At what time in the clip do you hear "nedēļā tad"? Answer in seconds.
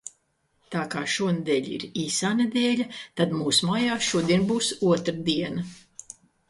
2.41-3.39